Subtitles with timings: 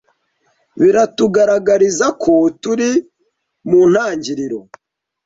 [0.81, 2.89] biratugaragariza ko turi
[3.69, 4.59] mu ntangiriro